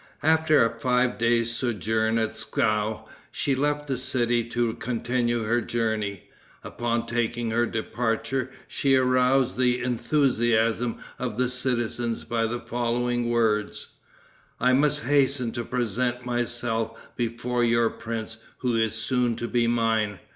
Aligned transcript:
After 0.23 0.65
a 0.65 0.79
five 0.79 1.19
days' 1.19 1.51
sojourn 1.51 2.17
at 2.17 2.31
Pskov, 2.31 3.07
she 3.31 3.53
left 3.53 3.87
the 3.87 3.99
city 3.99 4.43
to 4.45 4.73
continue 4.73 5.43
her 5.43 5.61
journey. 5.61 6.23
Upon 6.63 7.05
taking 7.05 7.51
her 7.51 7.67
departure, 7.67 8.49
she 8.67 8.95
aroused 8.95 9.59
the 9.59 9.79
enthusiasm 9.83 10.97
of 11.19 11.37
the 11.37 11.47
citizens 11.49 12.23
by 12.23 12.47
the 12.47 12.59
following 12.61 13.29
words: 13.29 13.89
"I 14.59 14.73
must 14.73 15.03
hasten 15.03 15.51
to 15.51 15.63
present 15.63 16.25
myself 16.25 16.97
before 17.15 17.63
your 17.63 17.91
prince 17.91 18.37
who 18.57 18.75
is 18.75 18.95
soon 18.95 19.35
to 19.35 19.47
be 19.47 19.67
mine. 19.67 20.17